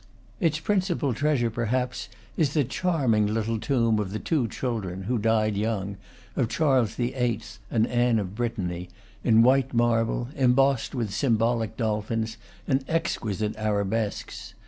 [0.39, 5.55] Its principal treasure, perhaps, is the charming little tomb of the two children (who died
[5.55, 5.95] young)
[6.35, 7.39] of Charles VIII.
[7.69, 8.89] and Anne of Brittany,
[9.23, 12.37] in white marble, embossed with sym bolic dolphins
[12.67, 14.55] and exquisite arabesques.